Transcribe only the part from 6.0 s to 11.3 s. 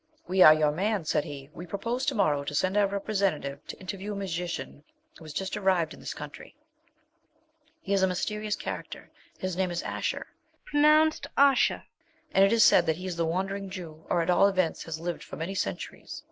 country. He is a mysterious character; his name is Asher, and